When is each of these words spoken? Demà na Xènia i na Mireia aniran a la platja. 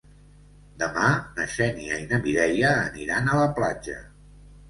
Demà 0.83 1.09
na 1.39 1.45
Xènia 1.57 1.99
i 2.05 2.09
na 2.13 2.19
Mireia 2.23 2.71
aniran 2.87 3.29
a 3.35 3.39
la 3.41 3.47
platja. 3.59 4.01